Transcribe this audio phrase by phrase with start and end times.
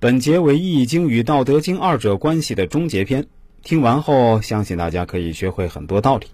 [0.00, 3.26] 本节为《易经》与《道德经》二者关系的终结篇。
[3.64, 6.28] 听完后，相信大家可以学会很多道理。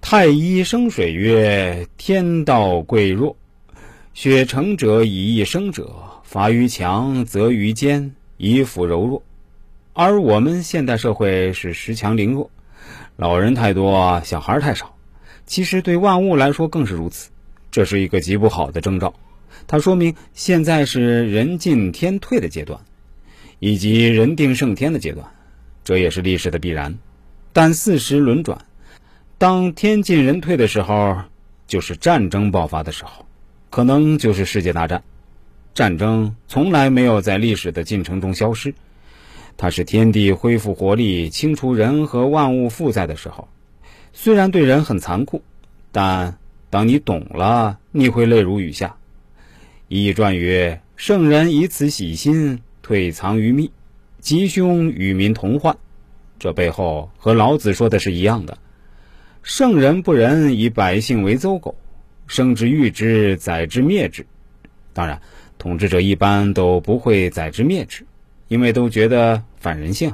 [0.00, 3.36] 太一生水曰：“天道贵弱，
[4.14, 9.22] 血成者以易生者，伐于强则于坚，以辅柔弱。”
[9.92, 12.50] 而我们现代社会是时强凌弱，
[13.16, 14.94] 老人太多，小孩太少。
[15.44, 17.28] 其实对万物来说更是如此，
[17.70, 19.12] 这是一个极不好的征兆。
[19.66, 22.80] 它说明现在是人进天退的阶段，
[23.58, 25.26] 以及人定胜天的阶段，
[25.84, 26.98] 这也是历史的必然。
[27.52, 28.64] 但四时轮转，
[29.38, 31.22] 当天进人退的时候，
[31.66, 33.26] 就是战争爆发的时候，
[33.70, 35.02] 可能就是世界大战。
[35.74, 38.74] 战争从来没有在历史的进程中消失，
[39.56, 43.48] 它是天地恢复活力、清除人和万物负载的时候。
[44.12, 45.42] 虽然对人很残酷，
[45.92, 46.38] 但
[46.70, 48.97] 当你懂了，你会泪如雨下。
[49.88, 53.70] 易传曰：“圣人以此洗心，退藏于密，
[54.20, 55.74] 吉凶与民同患。”
[56.38, 58.58] 这背后和老子说的是一样的。
[59.42, 61.74] 圣人不仁，以百姓为走狗，
[62.26, 64.26] 生之育之，宰之灭之。
[64.92, 65.22] 当然，
[65.56, 68.04] 统治者一般都不会宰之灭之，
[68.48, 70.12] 因为都觉得反人性。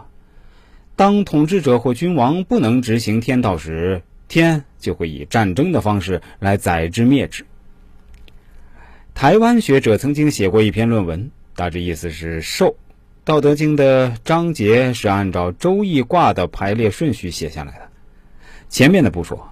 [0.94, 7.44] 当统治者或君王不能执行天道时，天就会以战争的方式来宰之灭之。
[9.14, 12.66] 台湾学者曾经写过一篇论文，大致意思是：寿，
[13.22, 17.88] 《道德经》的章节是按照周易卦的排列顺序写下来的。
[18.68, 19.48] 前面的不说，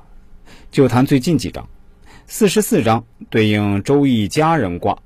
[0.73, 1.67] 就谈最近几章。
[2.27, 4.99] 四十四章对应周易家人卦，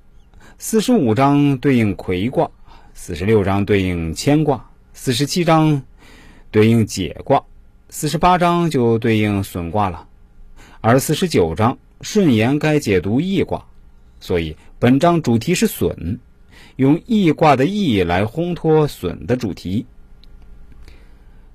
[0.56, 2.50] 四十五章对应魁卦，
[2.94, 5.82] 四十六章对应乾卦，四十七章
[6.50, 7.44] 对应解卦，
[7.90, 10.08] 四十八章就对应损卦了。
[10.80, 13.62] 而四十九章顺延该解读易卦。
[14.18, 16.18] 所以，本章主题是损，
[16.76, 19.86] 用易卦的易来烘托损的主题。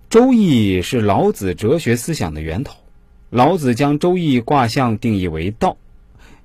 [0.09, 2.75] 周易是老子哲学思想的源头，
[3.29, 5.77] 老子将周易卦象定义为道，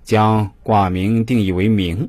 [0.05, 2.09] 将卦名定义为名，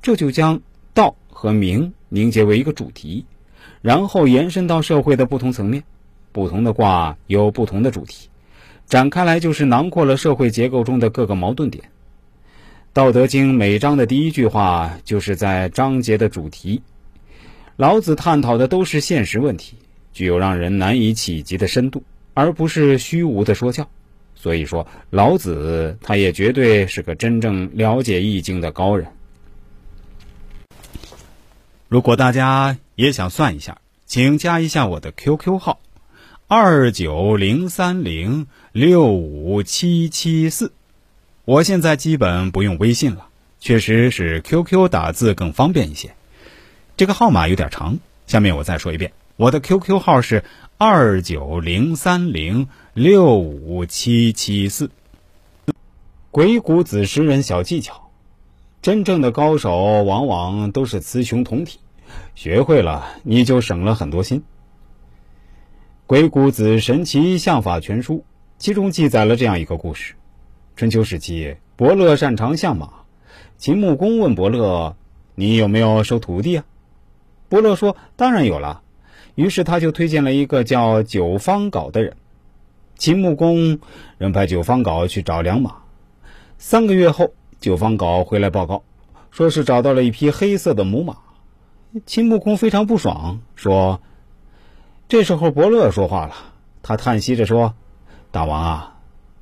[0.00, 0.60] 这就将
[0.94, 3.26] 道和名凝结为一个主题，
[3.80, 5.82] 然后延伸到社会的不同层面，
[6.30, 8.28] 不同的卦有不同的主题，
[8.86, 11.84] 展开来就是囊括了社会结构中的各个矛盾点。
[12.94, 16.82] 《道德经》每章的第一句话就是在章节的主题。
[17.76, 19.76] 老子探讨的都是现实问题，
[20.12, 22.04] 具有让人难以企及的深度，
[22.34, 23.88] 而不是虚无的说教。
[24.34, 29.08] 所以说，老子他也绝对是个真正了解易经的高人。
[31.88, 35.80] 如果大家也想算一下，请加一下我的 QQ 号：
[36.46, 40.72] 二九零三零六五七七四。
[41.44, 43.26] 我现在基本不用微信了，
[43.58, 46.14] 确实是 QQ 打字更方便一些。
[46.96, 47.98] 这个号码有点长，
[48.28, 50.44] 下面我再说一遍，我的 QQ 号是
[50.78, 54.92] 二九零三零六五七七四。
[56.30, 58.12] 鬼谷子识人小技巧，
[58.80, 61.80] 真正的高手往往都是雌雄同体，
[62.36, 64.44] 学会了你就省了很多心。
[66.06, 68.24] 鬼谷子神奇相法全书，
[68.58, 70.14] 其中记载了这样一个故事。
[70.74, 72.88] 春秋时期，伯乐擅长相马。
[73.58, 74.96] 秦穆公问伯乐
[75.36, 76.64] ：“你有没有收徒弟啊？”
[77.48, 78.82] 伯乐说：“当然有了。”
[79.36, 82.16] 于是他就推荐了一个叫九方皋的人。
[82.96, 83.78] 秦穆公
[84.18, 85.76] 任派九方皋去找良马。
[86.58, 88.82] 三个月后，九方皋回来报告，
[89.30, 91.16] 说是找到了一匹黑色的母马。
[92.06, 94.00] 秦穆公非常不爽，说
[95.08, 96.34] ：“这时候伯乐说话了，
[96.82, 97.74] 他叹息着说
[98.30, 98.88] ：‘大王啊！’”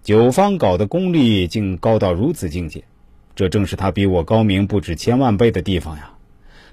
[0.03, 2.85] 九方搞的功力竟高到如此境界，
[3.35, 6.13] 这正是他比我高明不止千万倍的地方呀！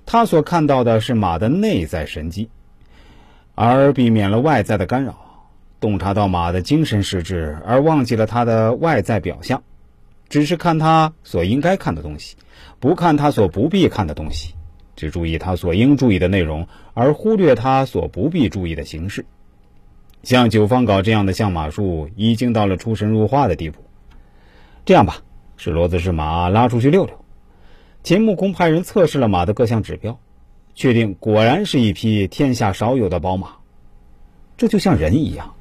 [0.05, 2.49] 他所看到的是马的内在神机，
[3.53, 5.43] 而避免了外在的干扰，
[5.81, 9.61] 洞察到马的精神实质，而忘记了它的外在表象，
[10.29, 12.37] 只是看他所应该看的东西，
[12.79, 14.53] 不看他所不必看的东西，
[14.95, 19.25] 只注意他所应注意的内容，而忽略他所不必注意的形式。
[20.27, 23.79] 像九方皋这样的相马术已经到了出神入化的地步。
[24.83, 25.19] 这样吧，
[25.55, 27.23] 是骡子是马拉出去溜溜。
[28.03, 30.19] 秦穆公派人测试了马的各项指标，
[30.75, 33.51] 确定果然是一匹天下少有的宝马。
[34.57, 35.53] 这就像人一样，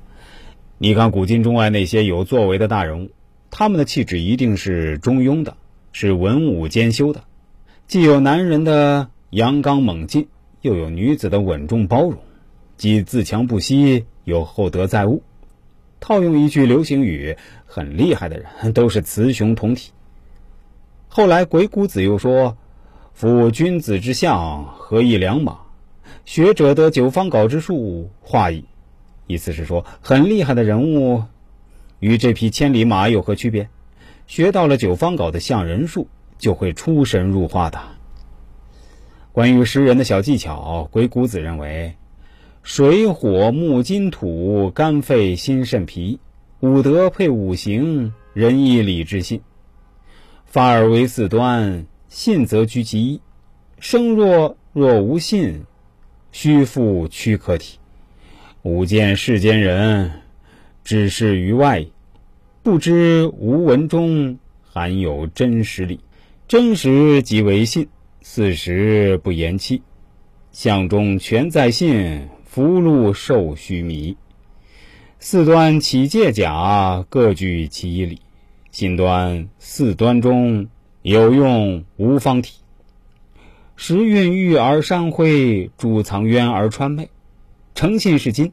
[0.79, 3.11] 你看古今中外那些有作为的大人物，
[3.53, 5.57] 他们的气质一定是中庸的，
[5.93, 7.23] 是文武兼修的，
[7.87, 10.27] 既有男人的阳刚猛进，
[10.61, 12.19] 又有女子的稳重包容，
[12.77, 14.07] 既自强不息。
[14.27, 15.23] 有厚德载物，
[16.01, 19.93] 套用一句流行语，很厉害的人都是雌雄同体。
[21.07, 22.57] 后来鬼谷子又说
[23.15, 25.59] ：“夫君子之相，何以良马？
[26.25, 28.65] 学者得九方稿之术，化矣。
[29.29, 31.23] 意思是说，很厉害的人物
[32.01, 33.69] 与这匹千里马有何区别？
[34.27, 37.79] 学到了九方稿的相人术，就会出神入化的。
[39.31, 41.95] 关于识人的小技巧，鬼谷子认为：
[42.67, 46.19] 水火木金土，肝肺心肾脾，
[46.59, 49.41] 五德配五行，仁义礼智信，
[50.45, 53.21] 发而为四端，信则居其一。
[53.79, 55.65] 生若若无信，
[56.33, 57.79] 虚复躯壳体。
[58.63, 60.11] 吾见世间人，
[60.83, 61.87] 只是于外，
[62.65, 66.01] 不知无文中含有真实理。
[66.49, 67.87] 真实即为信，
[68.23, 69.81] 四时不言欺。
[70.51, 74.17] 相中全在信，福禄寿须弥。
[75.19, 78.23] 四端起借甲，各具其一理。
[78.71, 80.69] 心端四端中
[81.03, 82.61] 有用无方体。
[83.77, 87.11] 时运玉而山辉，贮藏渊而川媚。
[87.75, 88.53] 诚信是金，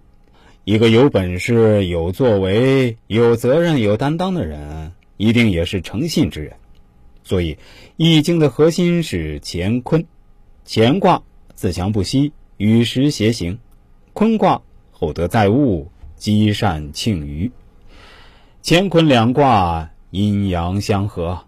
[0.65, 6.57] 一个有本事、有作为、有责任、有担当的人，一定也是诚信之人。
[7.23, 7.55] 所以，
[7.95, 10.05] 《易经》的核心是乾坤。
[10.67, 11.23] 乾卦
[11.55, 13.55] 自强不息，与时偕行；
[14.13, 14.61] 坤卦
[14.91, 17.51] 厚德载物，积善庆余。
[18.63, 21.43] 乾坤两卦阴阳相合。